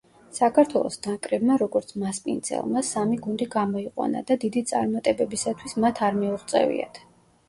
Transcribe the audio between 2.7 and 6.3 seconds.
სამი გუნდი გამოიყვანა და დიდი წარმატებებისათვის მათ არ